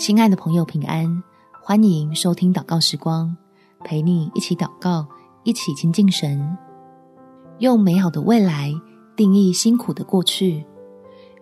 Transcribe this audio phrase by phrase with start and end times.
[0.00, 1.22] 亲爱的朋友，平安！
[1.62, 3.36] 欢迎收听祷告时光，
[3.84, 5.06] 陪你一起祷告，
[5.44, 6.56] 一起亲近神。
[7.58, 8.72] 用美好的未来
[9.14, 10.64] 定义辛苦的过去，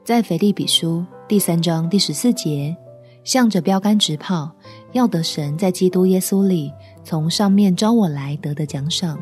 [0.03, 2.77] 在腓立比书第三章第十四节，
[3.23, 4.51] 向着标杆直跑，
[4.91, 6.73] 要得神在基督耶稣里
[7.05, 9.17] 从上面召我来得的奖赏。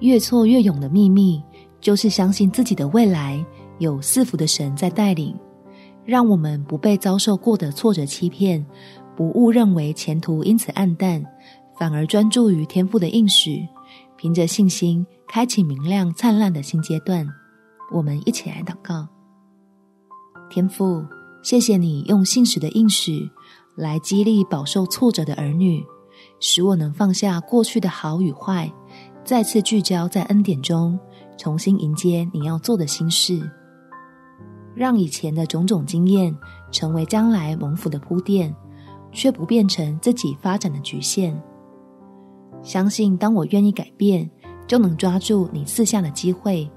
[0.00, 1.42] 越挫越勇的秘密，
[1.80, 3.42] 就是相信自己的未来
[3.78, 5.34] 有赐福的神在带领。
[6.10, 8.66] 让我们不被遭受过的挫折欺骗，
[9.16, 11.24] 不误认为前途因此黯淡，
[11.78, 13.64] 反而专注于天赋的应许，
[14.16, 17.24] 凭着信心开启明亮灿烂的新阶段。
[17.92, 19.06] 我们一起来祷告：
[20.50, 21.04] 天父，
[21.44, 23.30] 谢谢你用信实的应许
[23.76, 25.80] 来激励饱受挫折的儿女，
[26.40, 28.68] 使我能放下过去的好与坏，
[29.24, 30.98] 再次聚焦在恩典中，
[31.38, 33.48] 重新迎接你要做的新事。
[34.74, 36.34] 让以前的种种经验
[36.70, 38.54] 成为将来蒙福的铺垫，
[39.12, 41.40] 却不变成自己发展的局限。
[42.62, 44.30] 相信当我愿意改变，
[44.66, 46.70] 就能抓住你赐下的机会，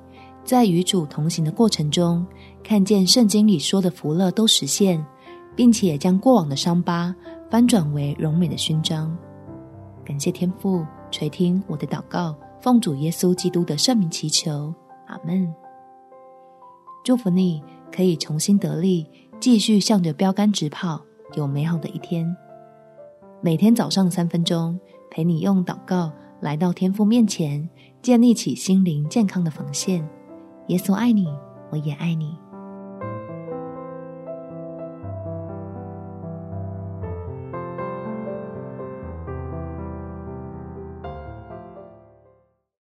[0.43, 2.25] 在与主同行的过程中，
[2.63, 5.05] 看见圣经里说的福乐都实现，
[5.55, 7.13] 并且将过往的伤疤
[7.49, 9.15] 翻转为荣美的勋章。
[10.03, 14.73] 感谢天父垂听我的祷告，奉主耶稣基督的圣名祈求，
[15.05, 15.53] 阿门。
[17.03, 17.61] 祝福你。
[17.95, 19.05] 可以重新得力，
[19.39, 21.01] 继续向着标杆直跑，
[21.35, 22.35] 有美好的一天。
[23.41, 24.79] 每天早上三分钟，
[25.11, 27.69] 陪你用祷告来到天父面前，
[28.01, 30.07] 建立起心灵健康的防线。
[30.67, 31.27] 耶稣爱你，
[31.69, 32.35] 我也爱你。